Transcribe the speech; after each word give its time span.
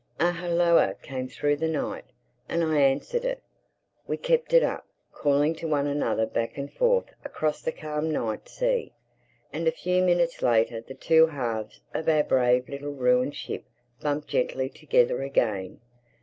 A 0.19 0.31
hulloa 0.31 0.95
came 1.03 1.27
through 1.27 1.57
the 1.57 1.67
night. 1.67 2.05
And 2.49 2.63
I 2.63 2.79
answered 2.81 3.23
it. 3.23 3.43
We 4.07 4.17
kept 4.17 4.51
it 4.51 4.63
up, 4.63 4.87
calling 5.13 5.53
to 5.57 5.67
one 5.67 5.85
another 5.85 6.25
back 6.25 6.57
and 6.57 6.73
forth 6.73 7.13
across 7.23 7.61
the 7.61 7.71
calm 7.71 8.09
night 8.11 8.49
sea. 8.49 8.93
And 9.53 9.67
a 9.67 9.71
few 9.71 10.01
minutes 10.01 10.41
later 10.41 10.81
the 10.81 10.95
two 10.95 11.27
halves 11.27 11.81
of 11.93 12.09
our 12.09 12.23
brave 12.23 12.67
little 12.67 12.93
ruined 12.95 13.35
ship 13.35 13.63
bumped 14.01 14.29
gently 14.29 14.69
together 14.69 15.21
again. 15.21 15.81